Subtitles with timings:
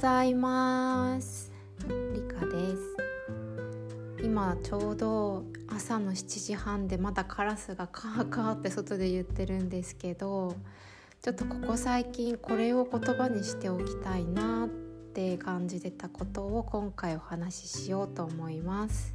[0.00, 1.52] ざいます。
[2.14, 2.96] リカです。
[4.24, 10.56] 今ちょうど朝の7時半でまだカラスがカーカーって外で言ってるんですけど
[11.20, 14.68] ちょっとここ最近これを言葉にしておきたいなっ
[15.12, 19.14] て感じてたことを今回お話ししようと思います。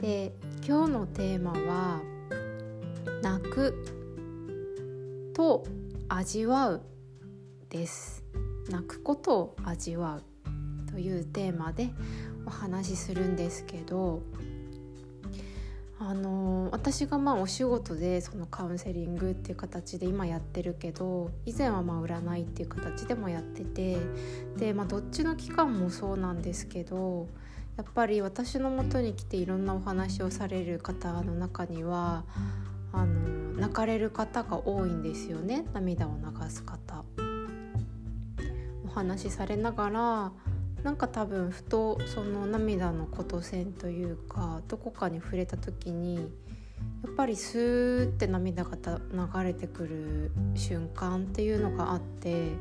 [0.00, 0.32] で
[0.66, 2.00] 今日のテーマは
[3.22, 5.64] 泣くと
[6.08, 6.82] 味わう
[7.70, 8.24] です。
[8.68, 11.90] 泣くことを味わうというテーマで
[12.46, 14.22] お話しするんですけど
[15.98, 23.96] あの私がまあお仕事でそのカウンセリングっていう形で今やってるけど以前はまあ占いっていう形でもやってて
[24.58, 27.28] で、まあ、どっちの期間もそうなんですけど
[27.76, 32.24] やっぱり私のもとに来ていろんなお話をされる方の中には
[32.92, 33.14] あの
[33.54, 37.04] 泣かれる方が多いんですよね涙を流す方。
[38.96, 40.32] 話しされながら
[40.82, 52.52] なんか多分ふとその涙のこと線というかどこかに触れた時にやっぱりスーって涙が流れてくる瞬間っていうのがあって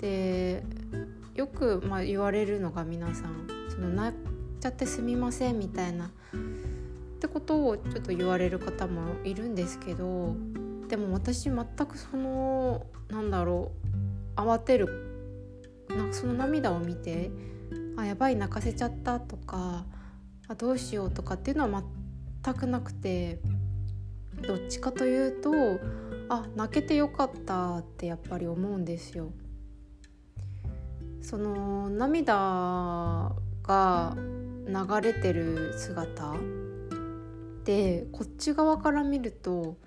[0.00, 0.62] で
[1.34, 4.20] よくまあ言われるのが皆さんその泣っ
[4.60, 6.10] ちゃってすみませんみたいなっ
[7.20, 10.36] てことをちょっと言われる方もいるんですけど
[10.88, 13.72] でも私全くそのなんだろ
[14.36, 15.03] う慌てる
[15.96, 17.30] なんかその涙を見て
[17.96, 19.84] あやばい泣かせちゃったとか
[20.48, 21.82] あどうしようとかっていうのは
[22.42, 23.40] 全くなくて
[24.46, 25.50] どっちかというと
[26.28, 29.32] あ泣けてよかったってやっぱり思うんですよ。
[31.22, 36.34] その涙が流れてる姿
[37.64, 39.78] でこっち側から見ると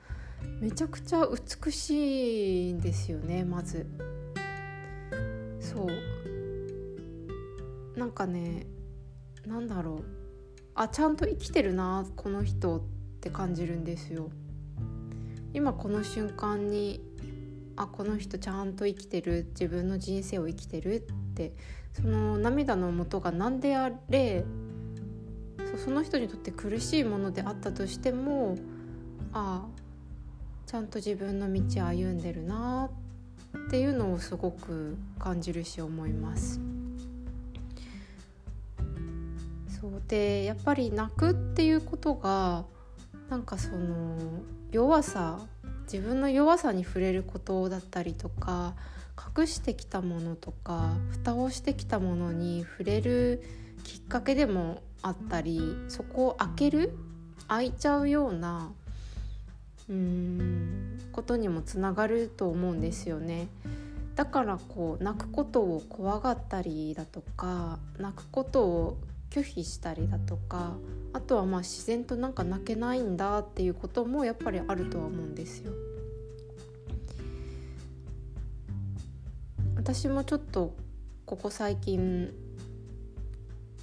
[0.60, 3.86] めちゃくちゃ美しいんですよねまず。
[5.68, 5.88] そう。
[8.00, 8.68] なんかね
[9.46, 10.04] なんだろう。
[10.76, 12.82] あちゃんと生きてるなこの人っ
[13.20, 14.30] て感じるんですよ。
[15.54, 17.02] 今この瞬間に
[17.76, 21.54] あこの人ちゃんと生きてる自分の人生を生きてるって
[21.94, 24.46] その涙の元が何であれ
[25.84, 28.56] その人にとって苦しいものであったとしても
[29.34, 29.88] ああ
[30.66, 32.90] ちゃんと自分の道歩んでるな
[33.66, 36.60] っていうのをすごく感じるし思います。
[39.80, 42.66] そうでやっぱり泣くっていうことが
[43.30, 44.18] なんかその
[44.72, 45.40] 弱さ
[45.92, 48.76] 自分の弱さに触れることだったりとか
[49.38, 53.44] 隠してきたものとか蓋をしてきたものに触れる
[53.84, 56.98] きっかけでもあったりそこを開ける
[57.48, 58.72] 開いちゃうような
[59.90, 63.48] うんことにもつながると思うんですよね。
[64.16, 68.98] だからこう泣くことを怖がったりだとか泣くことを
[69.30, 70.74] 拒否したりだとか
[71.14, 75.72] あとはまあ自然となんか泣けないんだっていうこともやっぱりあるとは思うんですよ。
[79.76, 80.76] 私もちょっと
[81.26, 82.34] ここ最近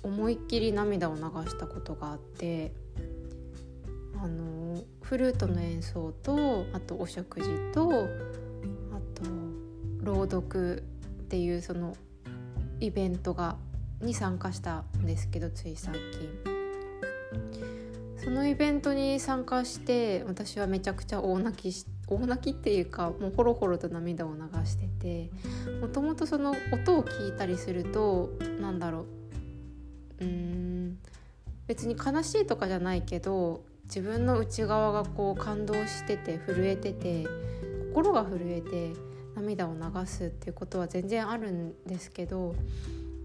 [0.02, 2.72] 思いっきり涙を流したことがあって
[4.22, 4.63] あの
[5.04, 9.30] フルートの演奏とあとお食事とあと
[10.02, 10.82] 朗読っ
[11.26, 11.94] ていうその
[12.80, 13.56] イベントが
[14.00, 16.54] に参加したんですけどつい最近。
[18.16, 25.30] そのイベントに参加して私はめちゃくちゃ大泣きし大泣きっていうかもうほろほろと涙を流してて
[25.82, 29.04] もともとその音を聞いたりするとなんだろ
[30.20, 30.98] ううん
[31.66, 37.26] 別に悲しいとかじゃないけど自分の内側がこう感動してて震えてて
[37.92, 38.92] 心が震えて
[39.36, 42.54] 涙を流すっていうことは全然あるんですけど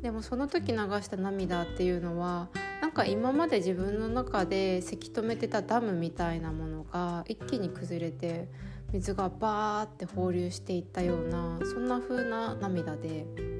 [0.01, 2.49] でもその時流した涙っていうのは
[2.81, 8.47] なんか今まで自分の中でせき止めてたダムみたいなものが一気に崩れて
[8.93, 13.58] 水がバーって放流していったようなそんな風な涙で。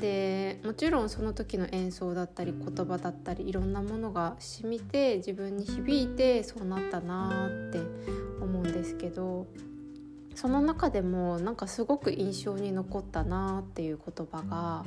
[0.00, 7.80] でもちろんその時の演奏だったり言葉だったりいろんなものが染みて自分に響いてそうなったなって
[8.40, 9.46] 思うんですけど
[10.36, 14.84] その中でもなんかすごく印象に残ったなっていう言葉が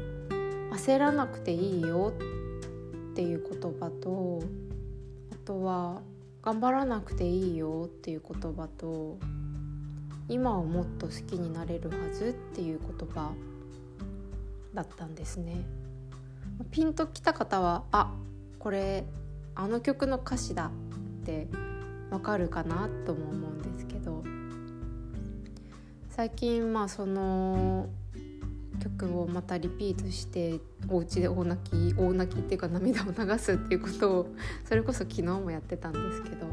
[0.72, 2.14] 「焦らなくていいよ」
[3.12, 4.42] っていう言葉と
[5.30, 6.00] あとは
[6.40, 9.18] 「頑張らなくていいよ」っていう言葉と
[10.30, 13.34] 「今をもっと好きになれるはず」っていう言葉
[14.74, 15.64] だったんですね。
[16.70, 18.12] ピンときた方はあ
[18.58, 19.04] これ
[19.54, 20.70] あの曲の歌詞だっ
[21.24, 21.48] て
[22.10, 24.22] わかるかなとも思うんですけど
[26.10, 27.88] 最近まあその
[28.82, 34.26] 曲をまたリピートしてお家で大泣き大泣きっていうか涙を流すっていうことを
[34.64, 36.46] それこそ昨日もやってたんですけど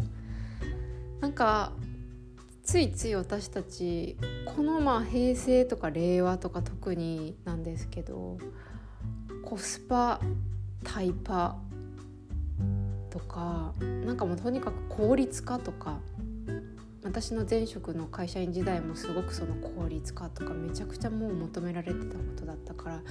[1.21, 1.74] なんか
[2.69, 8.38] ついつい私たちこのまあ平成とか令和とか特になんですけど
[9.44, 10.19] コスパ
[10.83, 11.57] タイパ
[13.10, 13.74] とか
[14.06, 15.98] なんかもうとにかく効率化とか
[17.04, 23.01] 私の前職の会社員時代もすごくその効率化とかめちゃくちゃもう求められてたことだったから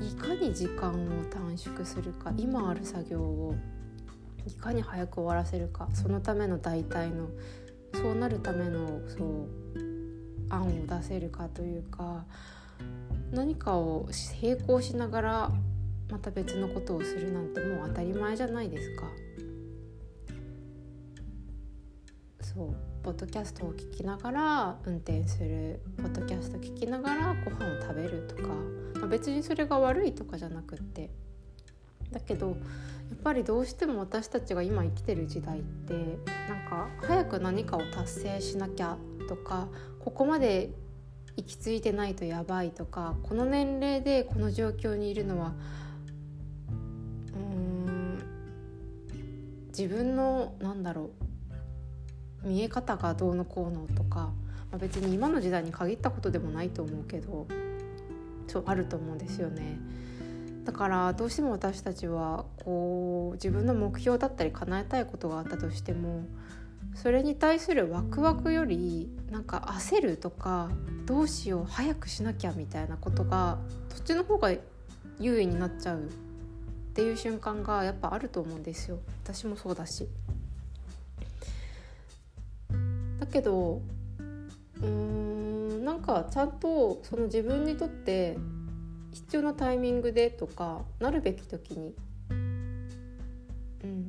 [0.00, 3.56] いかに時間を短縮するか今ある作業を
[4.46, 7.30] いかに早く終わらせるかそのための代替の
[7.94, 9.48] そうなるためのそう
[10.50, 12.24] 案を出せるかというか
[13.32, 14.08] 何かを
[14.42, 15.50] 並行しながら
[16.10, 19.04] また別のことをするなんてもう当たり前じゃないですか。
[22.40, 25.80] そうポッドキャストを聞きながら運転する。
[25.98, 28.48] ポッドキャスト聞きながらご飯を食べるとか、
[29.00, 31.10] まあ、別にそれが悪いとかじゃなくって。
[32.12, 35.94] だけどやっぱりどうしても私たちが今生きてる時代って
[36.48, 38.96] なんか早く何かを達成しなきゃ
[39.28, 39.68] とか
[40.00, 40.70] ここまで
[41.36, 45.52] 行き着いてないとやばいとかこの年齢でこの状況にいるのは
[47.32, 48.18] うーん
[49.68, 51.10] 自分のなんだろ
[52.44, 54.32] う見え方がどうのこうのとか、
[54.70, 57.46] まあ、別に今の時代に限ったことでもないと思うけど
[58.46, 59.78] そうあると思うんですよね。
[60.68, 66.26] だからどうしても私たちはこう自分の目標だったり叶えたいことがあったとしても
[66.94, 70.68] それに対するワクワクよりなんか焦るとか
[71.06, 73.56] どうしよう早くしなきゃみたいなことが
[73.88, 74.52] そっちの方が
[75.18, 76.02] 優位になっちゃうっ
[76.92, 80.06] ていう瞬間がやっぱあると思うんですよ私もそうだし。
[83.18, 83.80] だけど
[84.82, 88.36] うーんなんかちゃんとその自分にとって
[89.12, 91.94] 必要なタイミングでとかなるべき時に、
[92.30, 92.34] う
[93.86, 94.08] ん、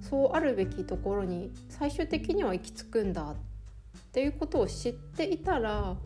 [0.00, 3.34] そうあるべきところに最終的には行き着くんだっ
[4.12, 5.96] ていうことを知っていたら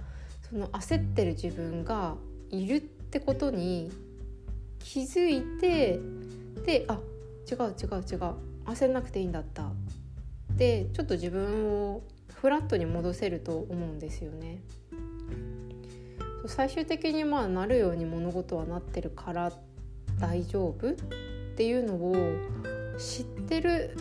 [0.48, 2.16] その焦ってる自分が
[2.50, 3.90] いるってことに
[4.78, 6.00] 気づいて
[6.64, 6.98] であ
[7.50, 8.34] 違う違う違う
[8.64, 9.70] 焦んなくていいんだった。
[10.56, 12.02] でちょっと自分を
[12.34, 14.60] フラットに戻せると思うんですよね。
[16.48, 19.52] 最終的にまあなるように物事はなってるから
[20.18, 20.94] 大丈夫っ
[21.56, 22.16] ていうのを
[22.98, 23.94] 知ってる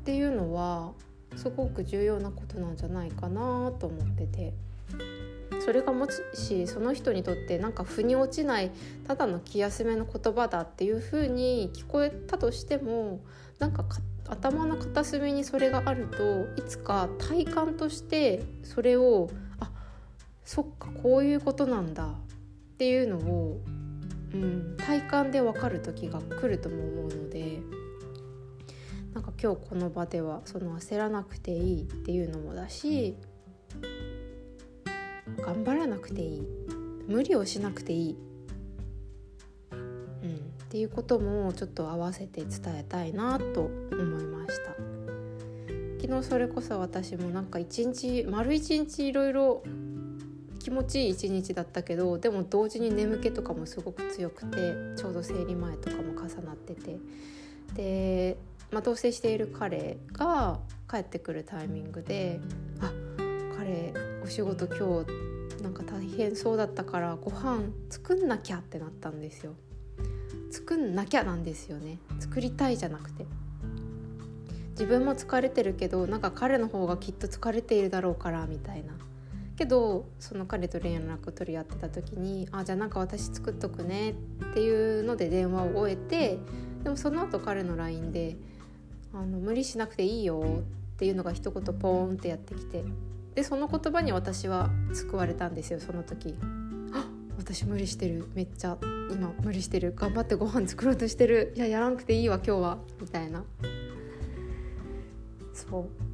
[0.00, 0.92] っていうのは
[1.36, 4.52] すごく重要なことなんじゃないかなと思ってて。
[5.60, 8.70] それがもしその人にとってなんか腑に落ちない
[9.06, 13.20] ただの気休めの言葉だっていう風に聞こえたとしても
[13.58, 13.84] なんか
[14.26, 19.28] 頭の片隅にそれがあるといつか体感としてそれを
[20.52, 22.06] そっかこういうことなんだ。
[22.06, 23.60] っていうのを、
[24.34, 27.60] うん、体感で分かる時が来るとも思うので
[29.14, 33.16] なんか今日この場ではその焦らなくていいっていうのもだし
[35.40, 36.42] 頑張らなくていい。
[37.06, 38.16] 無理をしなくていい。
[39.70, 44.72] うんっていうこともちょっと合わせて伝えたいなと思いました。
[46.00, 49.62] 昨日それこそ私もなんか一日丸一日いろいろ
[50.60, 56.98] 気持ちいい一日だったけどでも同時に眠気とかもすごく強くてちょうど生理前とかも重なってて。
[57.74, 58.36] で、
[58.70, 62.40] まあ、同棲している彼が帰ってくるタイミングで
[62.80, 62.92] 「あ
[63.56, 63.92] 彼
[64.24, 69.54] お仕事今日なんか大変そうだったからご飯作んなきゃ」ってなったんですよ。
[70.50, 71.98] 作んなきゃなんですよね。
[72.18, 73.24] 作りたいじゃなくて。
[74.72, 78.94] 自分も疲れてるけどなんか彼の方がきっと疲れているだろうからみたいな。
[79.60, 84.14] けどその彼と連絡取り合ってた時に「あじゃあなんか私作っとくね」
[84.50, 86.38] っていうので電話を終えて
[86.82, 88.38] でもその後彼の LINE で
[89.12, 90.40] あの「無理しなくていいよ」
[90.94, 92.84] っていうのが一言ポーンってやってきて
[93.34, 96.34] でその言葉に私は救われたんですよその時。
[97.36, 98.76] 私無理してるめっちゃ
[99.10, 102.78] 今無理してる頑張ってご飯作ろうとしてるいややらなくていいわ今日は。
[103.00, 103.44] みたいな。
[105.52, 106.09] そう。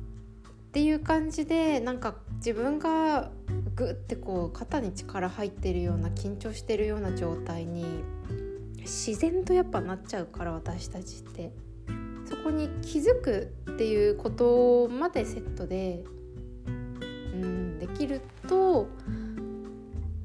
[0.66, 3.30] っていう感じでなんか自分が
[3.74, 7.84] グッてこう肩に力入ってるような緊張してるような状態に
[8.78, 11.52] 自然とやっぱなっちゃうから私たちって
[12.24, 16.04] そこに気づくっていうことまでセットで
[16.66, 18.88] うんできると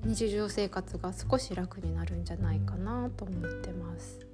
[0.03, 4.30] 日常生活が少し楽になるんじゃないかなと思ってます。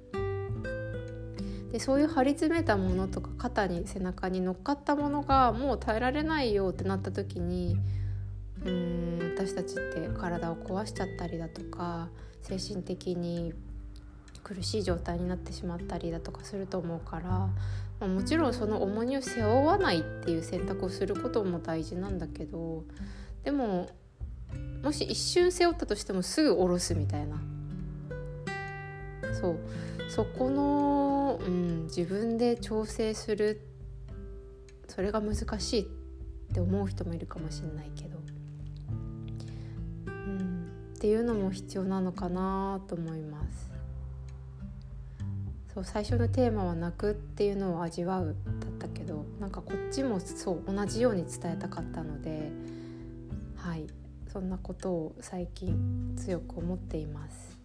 [1.78, 7.78] でそういう張り詰めたものとか肩に背中に乗っかったものがもう耐えられないよってなった時に
[8.64, 12.08] うん私たちって体を壊しちゃったりだとか
[12.42, 13.54] 精神的に
[14.42, 17.50] 苦しい状態になってしまったりだとかすると思うから、ま
[18.00, 22.82] あ、もちろんその重荷を背負わないっていう選択をすることも大事なんだけど
[23.44, 23.88] でも
[24.82, 27.40] もし一瞬背負ったとしてもすぐ下ろすみたいな
[29.40, 29.58] そう
[30.08, 33.60] そこの、うん、自分で調整する
[34.88, 35.84] それが難しいっ
[36.52, 38.18] て思う人もいるかもしれないけど、
[40.06, 43.70] うん、っていうのも必要なのかなと思います。
[45.74, 52.50] そう最初のテーマは「泣く」っていうのを味わうだったけどなんかこっちもそう同じように伝えたかったので
[53.54, 53.86] はい
[54.26, 57.57] そんなことを最近強く思っています。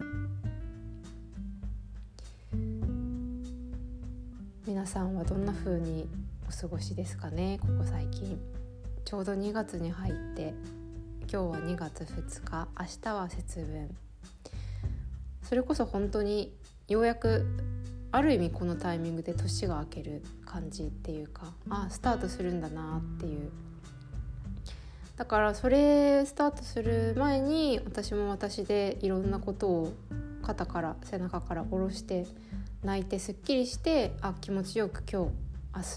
[4.73, 6.09] 皆さんはどんな風に
[6.49, 7.59] お過ごしですかね？
[7.61, 8.41] ここ最近。
[9.05, 10.55] ちょうど2月に入って
[11.21, 12.67] 今日は2月2日。
[12.79, 13.95] 明日は節分。
[15.43, 17.45] それこそ本当にようやく
[18.11, 23.51] ある意味このタイミングで年が明ける感じっていうかあスタートするんだなっていう。
[25.17, 29.93] だからそれスタートする前に私も私でいろんなことを
[30.41, 32.25] 肩から背中から下ろして
[32.83, 35.31] 泣いてすっきりしてあ気持ちよく今日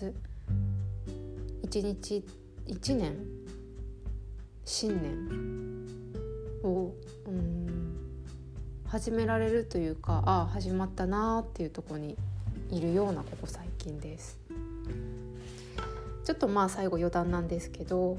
[0.05, 2.25] 明日一日
[2.65, 3.17] 一年
[4.65, 6.93] 新年を
[7.27, 7.97] うん
[8.87, 12.17] 始められるというかあ始まったなーっていうとこに
[12.71, 14.39] いるようなここ最近です。
[16.25, 18.19] ちょっとまあ最後余談なんですけど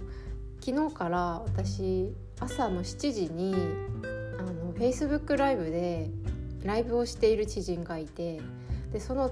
[0.59, 3.53] 昨日から私朝の7時に
[4.39, 6.09] あの Facebook ライブで
[6.67, 8.41] ライブをしている知人がいて
[8.91, 9.31] でその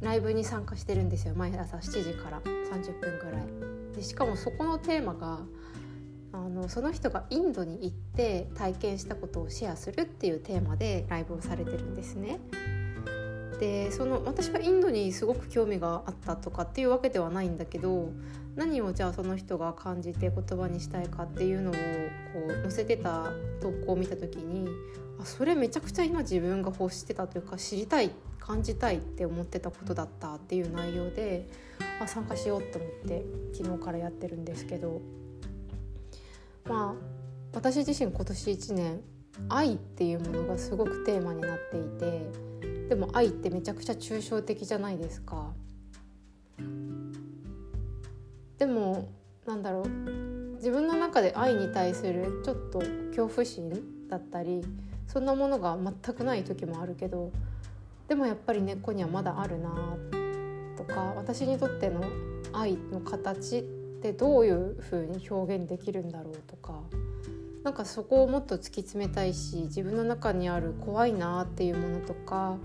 [0.00, 3.42] ライブに参加してるんですよ毎朝7時から30分ぐらい。
[3.96, 5.40] でしかもそこのテーマが
[6.32, 12.38] あのその人がインドに行って体験したことをシェアするっていうテーマでライブをされてるんですね。
[13.58, 18.10] でその私はインドにすごく興味があったとかっていうわけではないんだけど
[18.56, 21.78] 何をじゃあその人が感じて言葉にしたいかっていうのをこ
[22.48, 23.30] う載せてた
[23.60, 24.68] 投稿を見た時に
[25.20, 31.48] あそれめちゃくちゃ今自分が欲してたというか知りたい感じたいって思ってたことだったっていう内容で
[32.00, 35.00] あ参加しようと思って昨日からやってるんですけど。
[36.68, 39.00] まあ私自身今年1年
[39.48, 42.30] 愛っていうものがすごくテーマになっていて
[42.88, 45.52] でも愛ってめちゃくちゃ抽象的じゃないですか。
[48.58, 49.08] でも
[49.46, 49.88] なんだろう
[50.56, 53.70] 自分の中で愛に対するちょっと恐怖心
[54.08, 54.62] だったり
[55.06, 57.30] そんなものが全くない時もあるけど
[58.08, 59.96] でもやっぱり根っこにはまだあるな
[60.76, 62.02] とか私にとっての
[62.52, 66.80] 愛の形ってどういう風に表現できるんだろうとか
[67.64, 72.56] なんかそこをもっと突き詰めたいし自分の中にある怖いなっていうものとか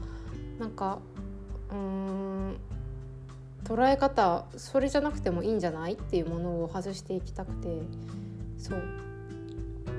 [0.60, 1.00] なんか
[1.72, 2.58] うーん
[3.63, 7.68] 捉え方それじゃなくてもいいんじゃないっていうものを外していきたくて
[8.58, 8.84] そう。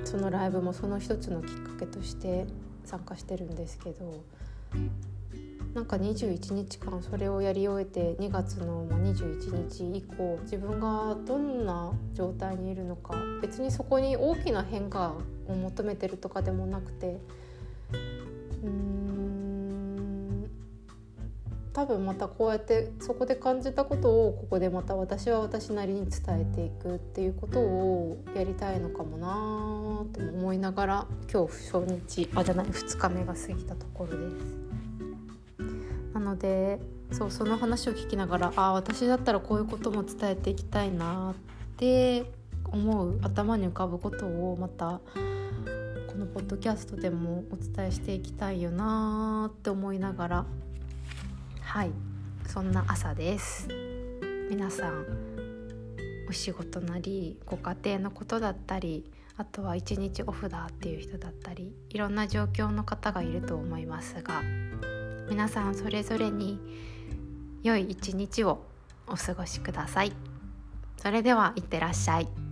[0.05, 2.47] そのライブもその一つのきっかけとして
[2.85, 4.25] 参加してるんですけど
[5.75, 15.15] なんか21日間それをやり終えて2月の21日以降自分がどんな状態にいるのか別にそこに大きな変化
[15.47, 17.21] を求めてるとかでもなくて
[18.65, 19.01] うん
[21.73, 34.70] 多分またこうやってそこで感じたことをここでまた私は私なりに伝えていくっていうことをやりたいのかもなと思いながら今日初日あじゃない2日目が過ぎたところです。
[36.21, 36.79] なので
[37.11, 41.35] そうその話を聞きながらあ私だったらこういうことも伝えていきたいなっ
[41.77, 42.31] て
[42.67, 45.01] 思う頭に浮かぶことをまた
[46.07, 50.47] このポッドキャストでもお伝えしていきたいよなって思いながら
[51.63, 51.91] はい
[52.47, 53.69] そんな朝です。
[54.51, 55.07] 皆さん
[56.29, 59.05] お仕事なりご家庭のことだったり
[59.37, 64.43] あとは一日オフだっていう人だったりいろんな状況の方がいると思いますが
[65.31, 66.59] 皆さんそれぞれに
[67.63, 68.65] 良い一日を
[69.07, 70.13] お過ごしください
[70.97, 72.50] それではいってらっしゃい。